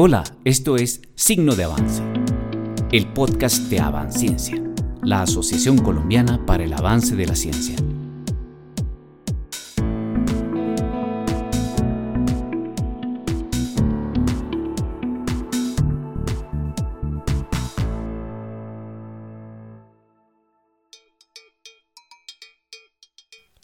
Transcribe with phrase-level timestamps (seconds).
[0.00, 2.04] Hola, esto es Signo de Avance,
[2.92, 4.62] el podcast de Avanciencia,
[5.02, 7.74] la Asociación Colombiana para el Avance de la Ciencia.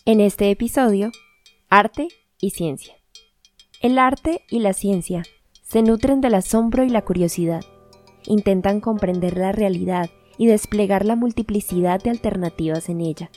[0.05, 1.13] En este episodio,
[1.71, 2.09] arte
[2.41, 2.97] y ciencia.
[3.81, 5.23] El arte y la ciencia
[5.75, 7.65] se nutren del asombro y la curiosidad.
[8.27, 13.29] Intentan comprender la realidad y desplegar la multiplicidad de alternativas en ella.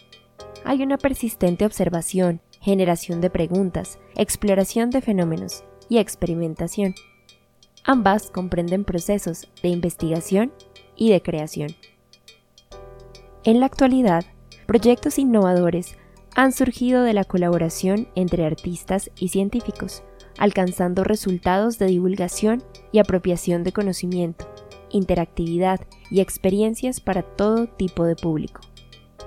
[0.64, 6.94] Hay una persistente observación, generación de preguntas, exploración de fenómenos y experimentación.
[7.84, 10.54] Ambas comprenden procesos de investigación
[10.95, 11.70] y de creación.
[13.45, 14.26] En la actualidad,
[14.67, 15.95] proyectos innovadores
[16.36, 20.04] han surgido de la colaboración entre artistas y científicos,
[20.38, 24.48] alcanzando resultados de divulgación y apropiación de conocimiento,
[24.89, 28.62] interactividad y experiencias para todo tipo de público.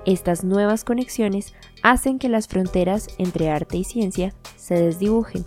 [0.05, 5.45] Estas nuevas conexiones hacen que las fronteras entre arte y ciencia se desdibujen.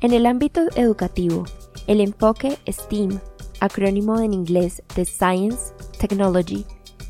[0.00, 1.44] En el ámbito educativo,
[1.86, 3.20] el enfoque STEAM,
[3.60, 6.64] acrónimo en inglés de Science, Technology,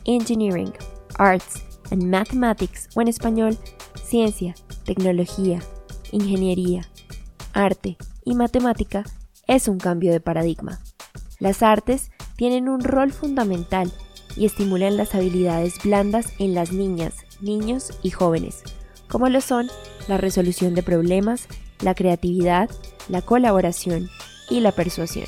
[0.04, 0.72] Engineering,
[1.18, 3.58] Arts and Mathematics o en español
[4.02, 5.60] Ciencia, Tecnología,
[6.12, 6.82] Ingeniería,
[7.56, 9.04] arte y matemática
[9.48, 10.78] es un cambio de paradigma.
[11.38, 13.90] Las artes tienen un rol fundamental
[14.36, 18.62] y estimulan las habilidades blandas en las niñas, niños y jóvenes,
[19.08, 19.68] como lo son
[20.06, 21.48] la resolución de problemas,
[21.80, 22.68] la creatividad,
[23.08, 24.10] la colaboración
[24.50, 25.26] y la persuasión.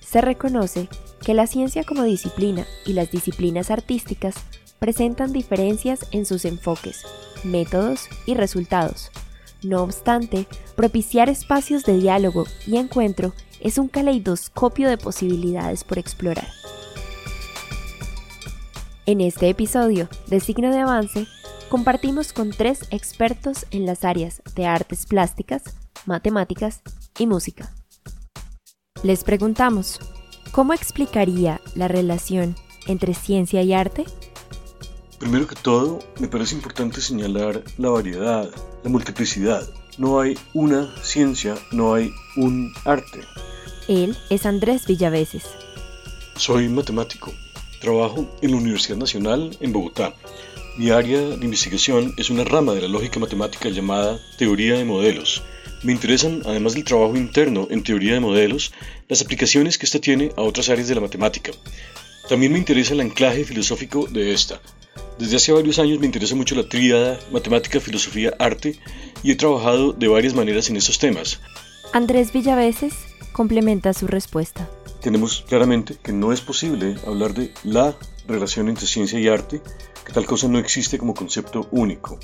[0.00, 0.88] Se reconoce
[1.24, 4.34] que la ciencia como disciplina y las disciplinas artísticas
[4.78, 7.04] presentan diferencias en sus enfoques,
[7.44, 9.10] métodos y resultados,
[9.64, 10.46] no obstante,
[10.76, 16.48] propiciar espacios de diálogo y encuentro es un caleidoscopio de posibilidades por explorar.
[19.06, 21.26] En este episodio de Signo de Avance,
[21.68, 25.62] compartimos con tres expertos en las áreas de artes plásticas,
[26.06, 26.82] matemáticas
[27.18, 27.72] y música.
[29.02, 29.98] Les preguntamos,
[30.52, 32.54] ¿cómo explicaría la relación
[32.86, 34.04] entre ciencia y arte?
[35.22, 38.50] Primero que todo, me parece importante señalar la variedad,
[38.82, 39.62] la multiplicidad.
[39.96, 43.20] No hay una ciencia, no hay un arte.
[43.86, 45.44] Él es Andrés Villaveses.
[46.34, 47.32] Soy matemático.
[47.80, 50.12] Trabajo en la Universidad Nacional en Bogotá.
[50.76, 55.44] Mi área de investigación es una rama de la lógica matemática llamada teoría de modelos.
[55.84, 58.72] Me interesan, además del trabajo interno en teoría de modelos,
[59.08, 61.52] las aplicaciones que ésta tiene a otras áreas de la matemática.
[62.28, 64.60] También me interesa el anclaje filosófico de esta,
[65.18, 68.78] desde hace varios años me interesa mucho la tríada matemática, filosofía, arte
[69.22, 71.40] y he trabajado de varias maneras en estos temas.
[71.92, 72.94] Andrés Villaveses
[73.32, 74.68] complementa su respuesta.
[75.00, 77.94] Tenemos claramente que no es posible hablar de la
[78.26, 79.60] relación entre ciencia y arte,
[80.04, 82.18] que tal cosa no existe como concepto único.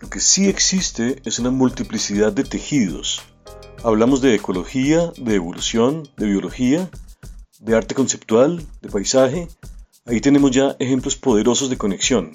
[0.00, 3.22] Lo que sí existe es una multiplicidad de tejidos.
[3.82, 6.90] Hablamos de ecología, de evolución, de biología,
[7.60, 9.48] de arte conceptual, de paisaje,
[10.06, 12.32] Ahí tenemos ya ejemplos poderosos de conexión.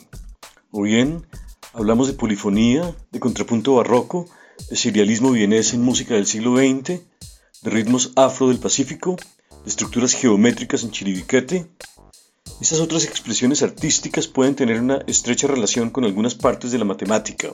[0.72, 1.28] O bien,
[1.74, 4.26] hablamos de polifonía, de contrapunto barroco,
[4.72, 7.02] de serialismo vienés en música del siglo XX,
[7.62, 9.18] de ritmos afro del Pacífico,
[9.64, 11.68] de estructuras geométricas en Chiribiquete.
[12.60, 17.54] Estas otras expresiones artísticas pueden tener una estrecha relación con algunas partes de la matemática.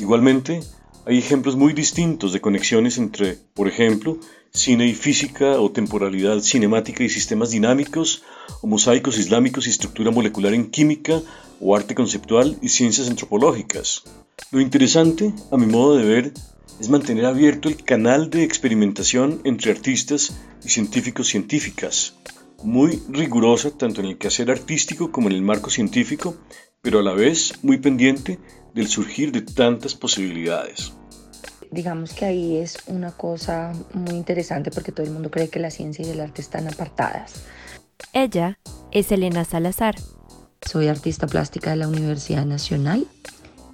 [0.00, 0.62] Igualmente,
[1.04, 4.18] hay ejemplos muy distintos de conexiones entre, por ejemplo,
[4.54, 8.22] cine y física o temporalidad cinemática y sistemas dinámicos,
[8.62, 11.20] o mosaicos islámicos y estructura molecular en química,
[11.60, 14.04] o arte conceptual y ciencias antropológicas.
[14.50, 16.32] Lo interesante, a mi modo de ver,
[16.80, 20.32] es mantener abierto el canal de experimentación entre artistas
[20.64, 22.14] y científicos científicas,
[22.62, 26.36] muy rigurosa tanto en el quehacer artístico como en el marco científico,
[26.80, 28.38] pero a la vez muy pendiente
[28.74, 30.92] del surgir de tantas posibilidades
[31.70, 35.70] digamos que ahí es una cosa muy interesante porque todo el mundo cree que la
[35.70, 37.42] ciencia y el arte están apartadas.
[38.12, 38.58] Ella
[38.90, 39.96] es Elena Salazar.
[40.66, 43.06] Soy artista plástica de la Universidad Nacional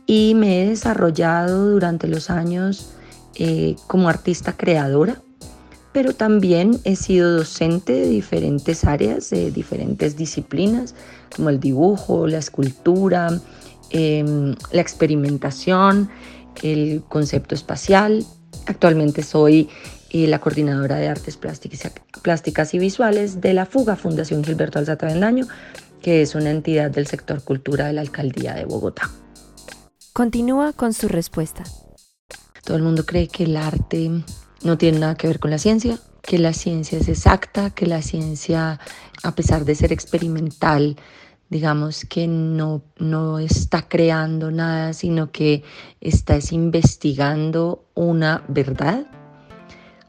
[0.06, 2.92] y me he desarrollado durante los años
[3.36, 5.20] eh, como artista creadora,
[5.92, 10.94] pero también he sido docente de diferentes áreas, de diferentes disciplinas,
[11.34, 13.40] como el dibujo, la escultura,
[13.90, 16.10] em, la experimentación
[16.62, 18.24] el concepto espacial.
[18.66, 19.68] Actualmente soy
[20.16, 25.48] eh, la coordinadora de artes plásticas, y visuales de la Fuga Fundación Gilberto Alzate Bendaño,
[26.00, 29.10] que es una entidad del sector cultura de la Alcaldía de Bogotá.
[30.12, 31.64] Continúa con su respuesta.
[32.64, 34.08] Todo el mundo cree que el arte
[34.62, 38.00] no tiene nada que ver con la ciencia, que la ciencia es exacta, que la
[38.00, 38.78] ciencia,
[39.24, 40.94] a pesar de ser experimental,
[41.50, 45.64] digamos que no, no está creando nada, sino que
[46.00, 49.08] está investigando una verdad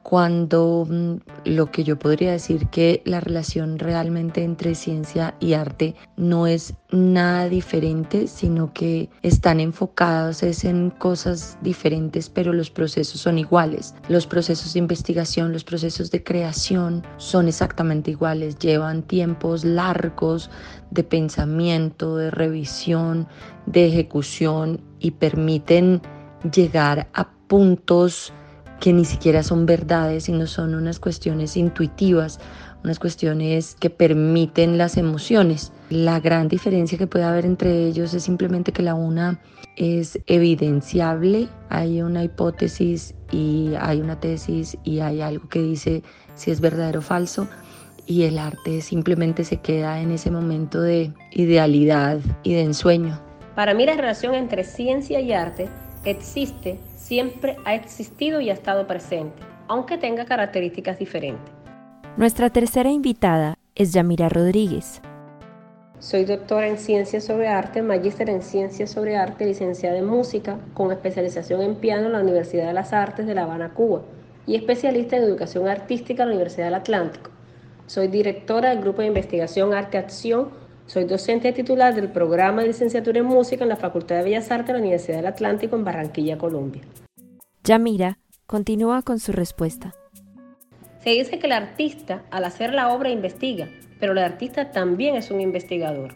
[0.05, 1.15] cuando mm,
[1.45, 6.75] lo que yo podría decir que la relación realmente entre ciencia y arte no es
[6.91, 13.95] nada diferente, sino que están enfocados es en cosas diferentes, pero los procesos son iguales.
[14.07, 20.51] Los procesos de investigación, los procesos de creación son exactamente iguales, llevan tiempos largos
[20.91, 23.27] de pensamiento, de revisión,
[23.65, 25.99] de ejecución y permiten
[26.53, 28.31] llegar a puntos
[28.79, 32.39] que ni siquiera son verdades, sino son unas cuestiones intuitivas,
[32.83, 35.71] unas cuestiones que permiten las emociones.
[35.89, 39.39] La gran diferencia que puede haber entre ellos es simplemente que la una
[39.75, 46.03] es evidenciable, hay una hipótesis y hay una tesis y hay algo que dice
[46.35, 47.47] si es verdadero o falso,
[48.05, 53.19] y el arte simplemente se queda en ese momento de idealidad y de ensueño.
[53.55, 55.69] Para mí la relación entre ciencia y arte
[56.03, 61.53] existe siempre ha existido y ha estado presente, aunque tenga características diferentes.
[62.17, 65.01] Nuestra tercera invitada es Yamira Rodríguez.
[65.99, 70.91] Soy doctora en Ciencias sobre Arte, magíster en Ciencias sobre Arte, licenciada en Música, con
[70.91, 74.01] especialización en piano en la Universidad de las Artes de La Habana, Cuba,
[74.47, 77.29] y especialista en Educación Artística en la Universidad del Atlántico.
[77.85, 80.49] Soy directora del Grupo de Investigación Arte Acción
[80.87, 84.67] soy docente titular del programa de licenciatura en música en la Facultad de Bellas Artes
[84.67, 86.83] de la Universidad del Atlántico en Barranquilla, Colombia.
[87.63, 89.95] Yamira continúa con su respuesta.
[91.03, 95.31] Se dice que el artista al hacer la obra investiga, pero el artista también es
[95.31, 96.15] un investigador.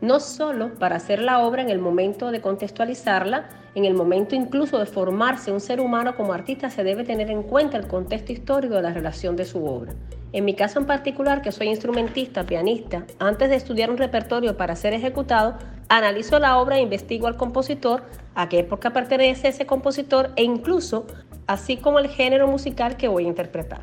[0.00, 4.78] No solo para hacer la obra en el momento de contextualizarla, en el momento incluso
[4.78, 8.74] de formarse un ser humano como artista se debe tener en cuenta el contexto histórico
[8.74, 9.94] de la relación de su obra.
[10.32, 14.74] En mi caso en particular, que soy instrumentista, pianista, antes de estudiar un repertorio para
[14.74, 15.56] ser ejecutado,
[15.88, 18.02] analizo la obra e investigo al compositor,
[18.34, 21.06] a qué época pertenece ese compositor e incluso
[21.46, 23.82] así como el género musical que voy a interpretar.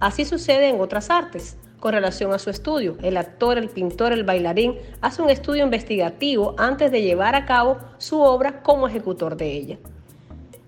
[0.00, 2.96] Así sucede en otras artes con relación a su estudio.
[3.02, 7.76] El actor, el pintor, el bailarín hace un estudio investigativo antes de llevar a cabo
[7.98, 9.76] su obra como ejecutor de ella.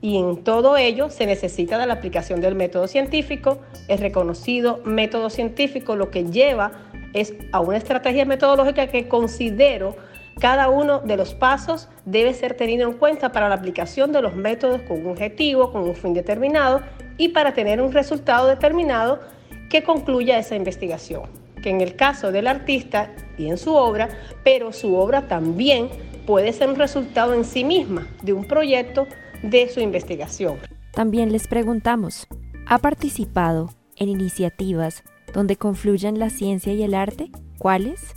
[0.02, 5.30] Y en todo ello se necesita de la aplicación del método científico, el reconocido método
[5.30, 6.72] científico lo que lleva
[7.14, 9.96] es a una estrategia metodológica que considero
[10.38, 14.36] cada uno de los pasos debe ser tenido en cuenta para la aplicación de los
[14.36, 16.82] métodos con un objetivo, con un fin determinado
[17.16, 19.34] y para tener un resultado determinado
[19.70, 21.22] que concluya esa investigación.
[21.62, 24.08] Que en el caso del artista y en su obra,
[24.44, 25.88] pero su obra también
[26.26, 29.06] puede ser un resultado en sí misma de un proyecto
[29.42, 30.58] de su investigación.
[30.92, 32.26] También les preguntamos,
[32.66, 35.02] ¿ha participado en iniciativas
[35.32, 37.30] donde confluyen la ciencia y el arte?
[37.58, 38.14] ¿Cuáles?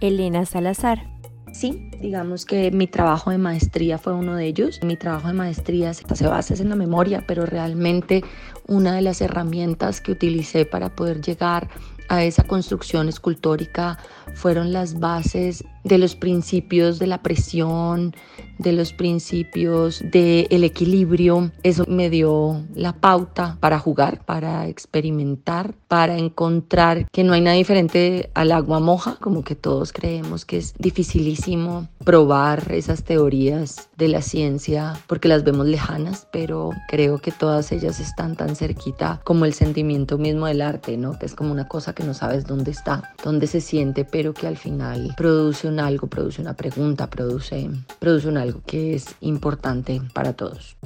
[0.00, 1.11] Elena Salazar.
[1.52, 4.80] Sí, digamos que mi trabajo de maestría fue uno de ellos.
[4.82, 8.24] Mi trabajo de maestría se basa en la memoria, pero realmente
[8.66, 11.68] una de las herramientas que utilicé para poder llegar
[12.08, 13.98] a esa construcción escultórica
[14.34, 18.14] fueron las bases de los principios de la presión,
[18.58, 21.50] de los principios del equilibrio.
[21.62, 27.56] Eso me dio la pauta para jugar, para experimentar, para encontrar que no hay nada
[27.56, 34.08] diferente al agua moja, como que todos creemos que es dificilísimo probar esas teorías de
[34.08, 39.44] la ciencia porque las vemos lejanas, pero creo que todas ellas están tan cerquita como
[39.44, 41.18] el sentimiento mismo del arte, ¿no?
[41.18, 44.46] Que es como una cosa que no sabes dónde está, dónde se siente, pero que
[44.46, 50.00] al final produce un algo, produce una pregunta, produce, produce un algo que es importante
[50.12, 50.76] para todos.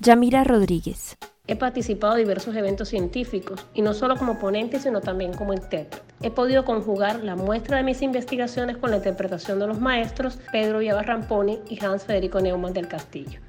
[0.00, 1.16] Yamira Rodríguez.
[1.46, 6.02] He participado en diversos eventos científicos y no solo como ponente, sino también como intérprete.
[6.22, 10.78] He podido conjugar la muestra de mis investigaciones con la interpretación de los maestros Pedro
[10.78, 13.40] Villa Ramponi y Hans Federico Neumann del Castillo.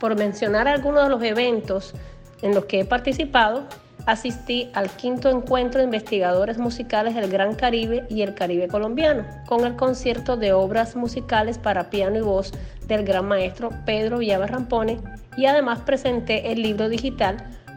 [0.00, 1.94] Por mencionar algunos de los eventos
[2.42, 3.64] en los que he participado,
[4.06, 9.66] asistí al quinto encuentro de investigadores musicales del Gran Caribe y el Caribe colombiano, con
[9.66, 12.52] el concierto de obras musicales para piano y voz
[12.86, 14.98] del gran maestro Pedro Villava Ramponi
[15.36, 17.36] y además presenté el libro digital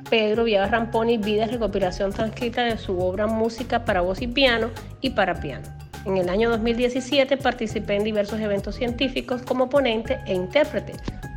[0.10, 4.70] Pedro Villava Ramponi, Vida Recopilación transcrita de su obra Música para voz y piano
[5.02, 5.68] y para piano.
[6.06, 10.94] En el año 2017 participé en diversos eventos científicos como ponente e intérprete.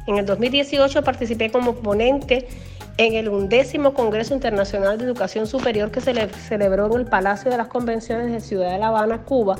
[0.06, 2.48] En el 2018 participé como ponente
[2.96, 7.56] en el undécimo Congreso Internacional de Educación Superior que se celebró en el Palacio de
[7.56, 9.56] las Convenciones de Ciudad de La Habana, Cuba,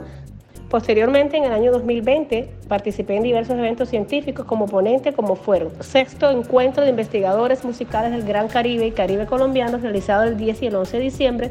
[0.73, 6.31] Posteriormente, en el año 2020, participé en diversos eventos científicos como ponente, como fueron sexto
[6.31, 10.77] encuentro de investigadores musicales del Gran Caribe y Caribe colombiano realizado el 10 y el
[10.77, 11.51] 11 de diciembre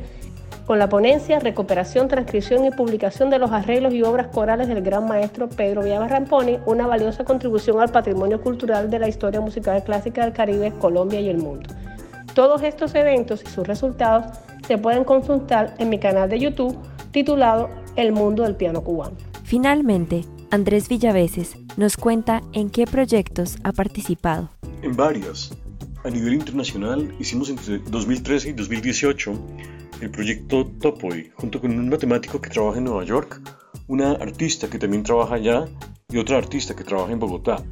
[0.71, 5.05] con la ponencia Recuperación, Transcripción y Publicación de los Arreglos y Obras Corales del gran
[5.05, 10.23] maestro Pedro Villava Ramponi, una valiosa contribución al patrimonio cultural de la historia musical clásica
[10.23, 11.69] del Caribe, Colombia y el mundo.
[12.33, 14.27] Todos estos eventos y sus resultados
[14.65, 16.77] se pueden consultar en mi canal de YouTube
[17.11, 19.17] titulado El mundo del piano cubano.
[19.43, 24.47] Finalmente, Andrés Villaveses nos cuenta en qué proyectos ha participado.
[24.83, 25.53] En varios.
[26.05, 29.33] A nivel internacional hicimos entre 2013 y 2018
[30.01, 33.39] el proyecto Topoy, junto con un matemático que trabaja en Nueva York,
[33.87, 35.65] una artista que también trabaja allá
[36.09, 37.63] y otra artista que trabaja en Bogotá.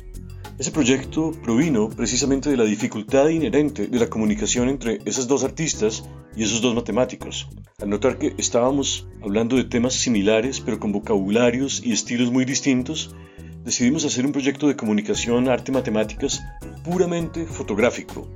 [0.60, 6.04] Ese proyecto provino precisamente de la dificultad inherente de la comunicación entre esas dos artistas
[6.36, 7.48] y esos dos matemáticos.
[7.82, 13.16] Al notar que estábamos hablando de temas similares pero con vocabularios y estilos muy distintos,
[13.64, 16.44] decidimos hacer un proyecto de comunicación arte-matemáticas
[16.84, 18.28] puramente fotográfico.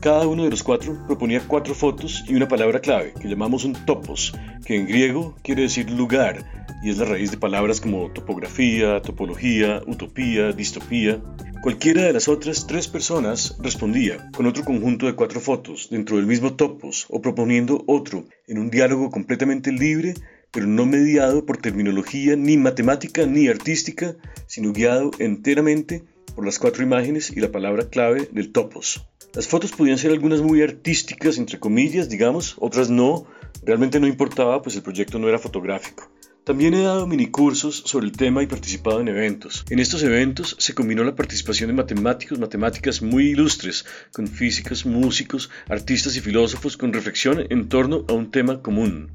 [0.00, 3.72] Cada uno de los cuatro proponía cuatro fotos y una palabra clave que llamamos un
[3.86, 4.34] topos,
[4.64, 6.44] que en griego quiere decir lugar
[6.82, 11.22] y es la raíz de palabras como topografía, topología, utopía, distopía.
[11.62, 16.26] Cualquiera de las otras tres personas respondía con otro conjunto de cuatro fotos dentro del
[16.26, 20.14] mismo topos o proponiendo otro en un diálogo completamente libre
[20.54, 24.14] pero no mediado por terminología ni matemática ni artística,
[24.46, 26.04] sino guiado enteramente
[26.36, 29.04] por las cuatro imágenes y la palabra clave del topos.
[29.34, 33.26] Las fotos podían ser algunas muy artísticas, entre comillas, digamos, otras no,
[33.64, 36.08] realmente no importaba, pues el proyecto no era fotográfico.
[36.44, 39.64] También he dado minicursos sobre el tema y participado en eventos.
[39.70, 45.50] En estos eventos se combinó la participación de matemáticos, matemáticas muy ilustres, con físicos, músicos,
[45.68, 49.10] artistas y filósofos con reflexión en torno a un tema común.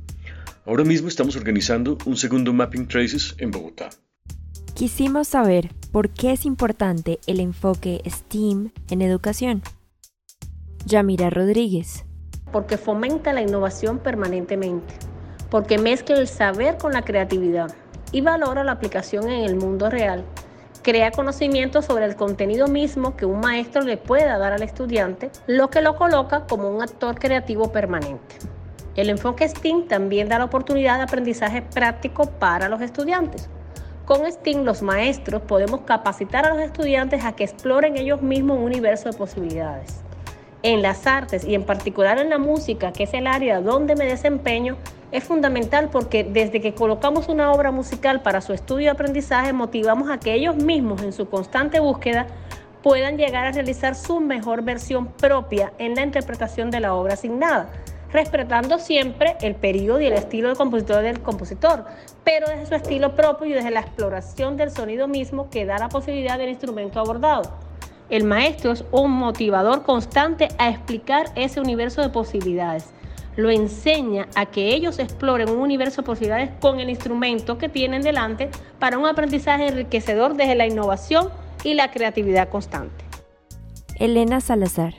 [0.65, 3.89] Ahora mismo estamos organizando un segundo Mapping Traces en Bogotá.
[4.73, 9.61] Quisimos saber por qué es importante el enfoque STEAM en educación.
[10.85, 12.05] Yamira Rodríguez.
[12.51, 15.09] Porque fomenta la innovación permanentemente
[15.49, 17.71] porque mezcla el saber con la creatividad
[18.11, 20.23] y valora la aplicación en el mundo real.
[20.81, 25.69] Crea conocimiento sobre el contenido mismo que un maestro le pueda dar al estudiante, lo
[25.69, 28.37] que lo coloca como un actor creativo permanente.
[28.95, 33.49] El enfoque STEAM también da la oportunidad de aprendizaje práctico para los estudiantes.
[34.05, 38.63] Con STEAM los maestros podemos capacitar a los estudiantes a que exploren ellos mismos un
[38.63, 40.01] universo de posibilidades.
[40.61, 44.05] En las artes y en particular en la música, que es el área donde me
[44.05, 44.75] desempeño,
[45.11, 50.09] es fundamental porque desde que colocamos una obra musical para su estudio y aprendizaje, motivamos
[50.09, 52.27] a que ellos mismos en su constante búsqueda
[52.83, 57.69] puedan llegar a realizar su mejor versión propia en la interpretación de la obra asignada,
[58.11, 61.85] respetando siempre el periodo y el estilo del compositor del compositor,
[62.23, 65.89] pero desde su estilo propio y desde la exploración del sonido mismo que da la
[65.89, 67.68] posibilidad del instrumento abordado.
[68.09, 72.91] El maestro es un motivador constante a explicar ese universo de posibilidades
[73.39, 78.01] lo enseña a que ellos exploren un universo de posibilidades con el instrumento que tienen
[78.01, 78.49] delante
[78.79, 81.29] para un aprendizaje enriquecedor desde la innovación
[81.63, 83.05] y la creatividad constante.
[83.95, 84.93] Elena Salazar.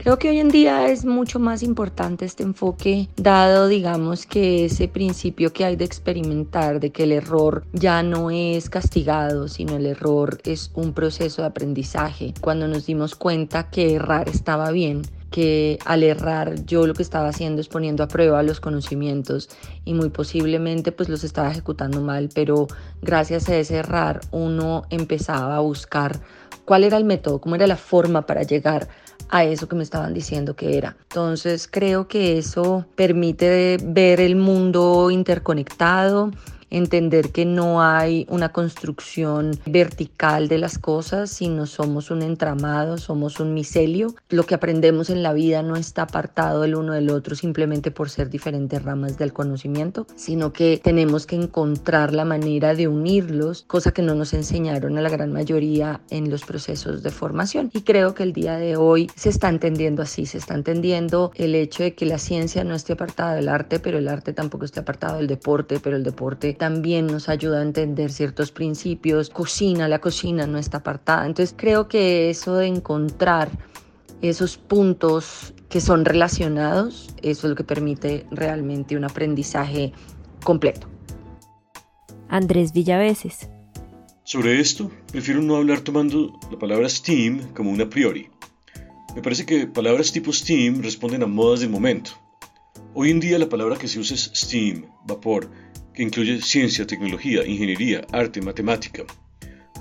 [0.00, 4.88] Creo que hoy en día es mucho más importante este enfoque, dado, digamos, que ese
[4.88, 9.84] principio que hay de experimentar, de que el error ya no es castigado, sino el
[9.84, 12.32] error es un proceso de aprendizaje.
[12.40, 17.28] Cuando nos dimos cuenta que errar estaba bien, que al errar yo lo que estaba
[17.28, 19.50] haciendo es poniendo a prueba los conocimientos
[19.84, 22.68] y muy posiblemente pues los estaba ejecutando mal, pero
[23.02, 26.20] gracias a ese errar uno empezaba a buscar
[26.64, 28.88] cuál era el método, cómo era la forma para llegar
[29.30, 30.96] a eso que me estaban diciendo que era.
[31.02, 36.30] Entonces creo que eso permite ver el mundo interconectado,
[36.70, 43.40] entender que no hay una construcción vertical de las cosas, sino somos un entramado, somos
[43.40, 44.14] un micelio.
[44.28, 48.10] Lo que aprendemos en la vida no está apartado el uno del otro simplemente por
[48.10, 53.92] ser diferentes ramas del conocimiento, sino que tenemos que encontrar la manera de unirlos, cosa
[53.92, 57.70] que no nos enseñaron a la gran mayoría en los procesos de formación.
[57.72, 61.54] Y creo que el día de hoy se está entendiendo así, se está entendiendo el
[61.54, 64.80] hecho de que la ciencia no esté apartada del arte, pero el arte tampoco esté
[64.80, 69.30] apartado del deporte, pero el deporte también nos ayuda a entender ciertos principios.
[69.30, 71.24] Cocina, la cocina no está apartada.
[71.24, 73.48] Entonces creo que eso de encontrar
[74.20, 79.94] esos puntos que son relacionados, eso es lo que permite realmente un aprendizaje
[80.44, 80.86] completo.
[82.28, 83.48] Andrés Villaveses.
[84.24, 88.28] Sobre esto, prefiero no hablar tomando la palabra STEAM como una priori.
[89.16, 92.10] Me parece que palabras tipo STEAM responden a modas del momento.
[92.92, 95.48] Hoy en día la palabra que se usa es STEAM, vapor,
[95.94, 99.04] que incluye ciencia, tecnología, ingeniería, arte, matemática.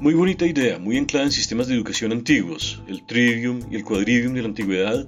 [0.02, 2.82] Muy bonita idea, muy anclada en sistemas de educación antiguos.
[2.88, 5.08] El trivium y el quadrivium de la antigüedad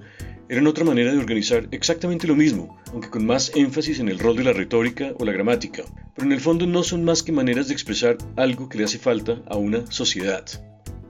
[0.50, 4.36] eran otra manera de organizar exactamente lo mismo, aunque con más énfasis en el rol
[4.36, 5.84] de la retórica o la gramática.
[6.14, 9.00] Pero en el fondo no son más que maneras de expresar algo que le hace
[9.00, 10.44] falta a una sociedad.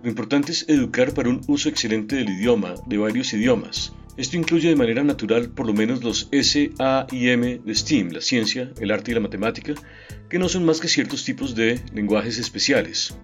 [0.03, 3.93] Lo importante es educar para un uso excelente del idioma, de varios idiomas.
[4.17, 8.09] Esto incluye de manera natural por lo menos los S, A y M de STEAM,
[8.09, 9.73] la ciencia, el arte y la matemática,
[10.29, 13.15] que no son más que ciertos tipos de lenguajes especiales.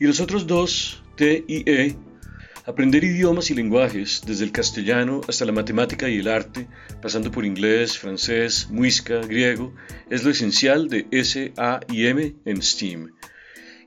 [0.00, 1.94] Y los otros dos, T y E,
[2.66, 6.66] aprender idiomas y lenguajes, desde el castellano hasta la matemática y el arte,
[7.02, 9.74] pasando por inglés, francés, muisca, griego,
[10.08, 13.12] es lo esencial de S, A y M en STEAM.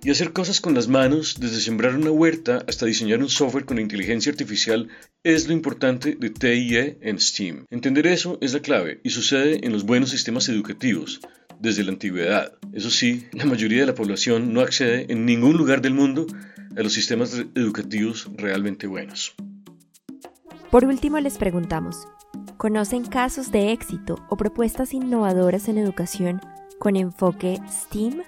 [0.04, 3.80] Y hacer cosas con las manos, desde sembrar una huerta hasta diseñar un software con
[3.80, 4.90] inteligencia artificial,
[5.24, 7.66] es lo importante de TIE en STEAM.
[7.70, 11.20] Entender eso es la clave y sucede en los buenos sistemas educativos,
[11.60, 12.54] desde la antigüedad.
[12.74, 16.28] Eso sí, la mayoría de la población no accede en ningún lugar del mundo
[16.76, 19.36] a los sistemas educativos realmente buenos.
[20.70, 22.08] Por último, les preguntamos,
[22.58, 26.40] ¿conocen casos de éxito o propuestas innovadoras en educación
[26.78, 28.22] con enfoque STEAM?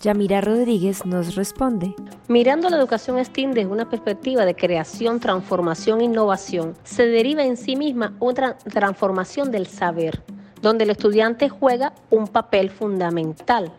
[0.00, 1.94] Yamira Rodríguez nos responde.
[2.26, 7.58] Mirando la educación STEAM desde una perspectiva de creación, transformación e innovación, se deriva en
[7.58, 10.22] sí misma otra transformación del saber
[10.62, 13.72] donde el estudiante juega un papel fundamental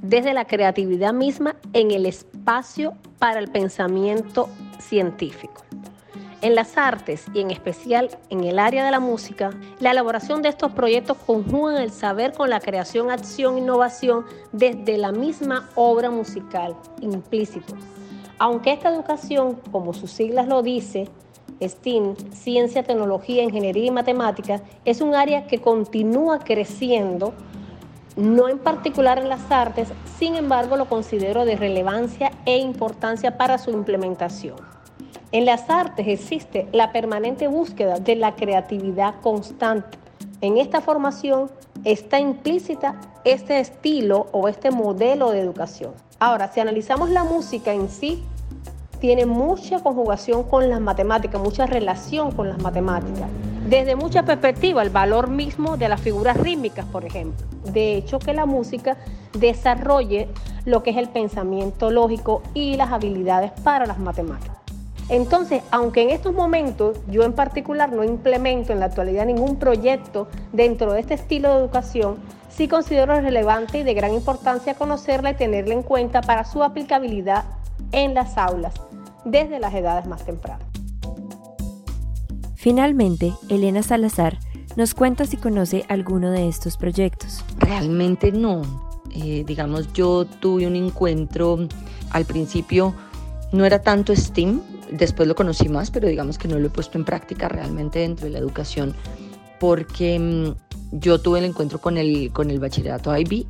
[0.00, 4.48] desde la creatividad misma en el espacio para el pensamiento
[4.78, 5.62] científico.
[6.42, 10.48] En las artes y en especial en el área de la música, la elaboración de
[10.48, 16.74] estos proyectos conjugan el saber con la creación, acción, innovación desde la misma obra musical
[17.00, 17.76] implícito.
[18.40, 21.08] Aunque esta educación, como sus siglas lo dice,
[21.60, 27.34] STEAM, ciencia, tecnología, ingeniería y matemáticas, es un área que continúa creciendo,
[28.16, 33.58] no en particular en las artes, sin embargo lo considero de relevancia e importancia para
[33.58, 34.81] su implementación.
[35.32, 39.96] En las artes existe la permanente búsqueda de la creatividad constante.
[40.42, 41.50] En esta formación
[41.84, 45.92] está implícita este estilo o este modelo de educación.
[46.18, 48.22] Ahora, si analizamos la música en sí,
[49.00, 53.30] tiene mucha conjugación con las matemáticas, mucha relación con las matemáticas.
[53.66, 57.46] Desde mucha perspectiva, el valor mismo de las figuras rítmicas, por ejemplo.
[57.72, 58.98] De hecho, que la música
[59.32, 60.28] desarrolle
[60.66, 64.61] lo que es el pensamiento lógico y las habilidades para las matemáticas.
[65.08, 70.28] Entonces, aunque en estos momentos yo en particular no implemento en la actualidad ningún proyecto
[70.52, 72.16] dentro de este estilo de educación,
[72.48, 77.44] sí considero relevante y de gran importancia conocerla y tenerla en cuenta para su aplicabilidad
[77.92, 78.74] en las aulas
[79.24, 80.66] desde las edades más tempranas.
[82.54, 84.38] Finalmente, Elena Salazar
[84.76, 87.44] nos cuenta si conoce alguno de estos proyectos.
[87.58, 88.62] Realmente no.
[89.14, 91.58] Eh, digamos, yo tuve un encuentro
[92.10, 92.94] al principio,
[93.52, 96.98] no era tanto STEAM, después lo conocí más, pero digamos que no lo he puesto
[96.98, 98.94] en práctica realmente dentro de la educación,
[99.58, 103.46] porque mm, yo tuve el encuentro con el, con el bachillerato IB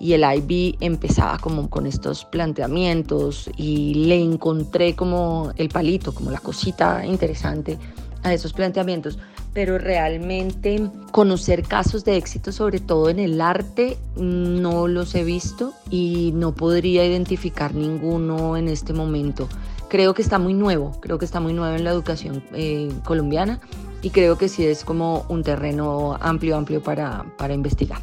[0.00, 6.30] y el IB empezaba como con estos planteamientos y le encontré como el palito, como
[6.30, 7.78] la cosita interesante
[8.22, 9.18] a esos planteamientos,
[9.52, 15.72] pero realmente conocer casos de éxito, sobre todo en el arte, no los he visto
[15.90, 19.48] y no podría identificar ninguno en este momento.
[19.90, 23.60] Creo que está muy nuevo, creo que está muy nuevo en la educación eh, colombiana
[24.02, 28.00] y creo que sí es como un terreno amplio, amplio para, para investigar.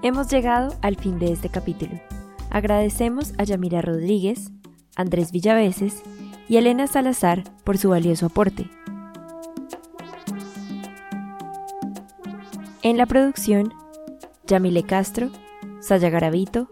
[0.00, 1.98] Hemos llegado al fin de este capítulo.
[2.50, 4.52] Agradecemos a Yamira Rodríguez,
[4.94, 6.02] Andrés Villaveses
[6.48, 8.70] y Elena Salazar por su valioso aporte.
[12.82, 13.74] En la producción,
[14.46, 15.30] Yamile Castro,
[15.80, 16.68] Saya Garavito,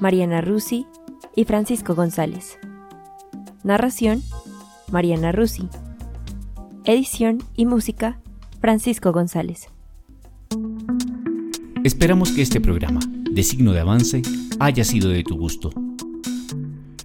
[0.00, 0.86] Mariana Rusi
[1.36, 2.58] y Francisco González.
[3.64, 4.22] Narración,
[4.90, 5.68] Mariana Rusi.
[6.84, 8.20] Edición y música,
[8.60, 9.68] Francisco González.
[11.84, 14.22] Esperamos que este programa, de signo de avance,
[14.60, 15.70] haya sido de tu gusto.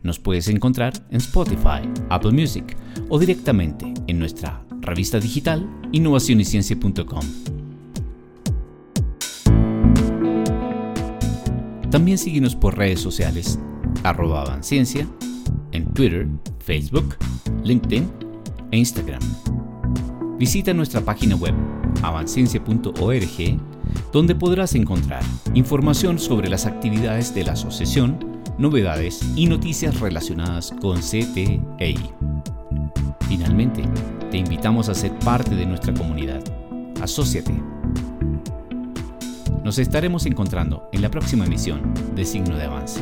[0.03, 2.77] Nos puedes encontrar en Spotify, Apple Music
[3.09, 7.23] o directamente en nuestra revista digital innovacionesciencia.com.
[11.89, 13.59] También síguenos por redes sociales,
[14.03, 15.07] arroba avanciencia,
[15.73, 16.27] en Twitter,
[16.59, 17.15] Facebook,
[17.63, 18.09] LinkedIn
[18.71, 19.21] e Instagram.
[20.37, 21.53] Visita nuestra página web
[22.01, 23.59] avanciencia.org
[24.11, 30.99] donde podrás encontrar información sobre las actividades de la asociación, novedades y noticias relacionadas con
[30.99, 31.97] CTEI.
[33.27, 33.83] Finalmente,
[34.31, 36.43] te invitamos a ser parte de nuestra comunidad.
[37.01, 37.53] Asociate.
[39.63, 43.01] Nos estaremos encontrando en la próxima emisión de Signo de Avance.